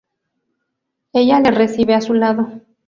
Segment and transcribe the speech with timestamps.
[1.13, 2.63] Ella le recibe a su lado.